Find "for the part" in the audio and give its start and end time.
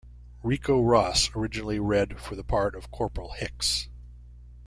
2.19-2.75